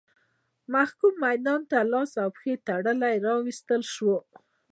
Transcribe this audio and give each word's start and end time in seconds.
محکوم 0.73 1.13
به 1.19 1.21
میدان 1.27 1.61
ته 1.69 1.77
لاس 1.91 2.11
او 2.23 2.29
پښې 2.35 2.53
تړلی 2.67 3.15
راوستل 3.27 3.81
شو. 3.93 4.13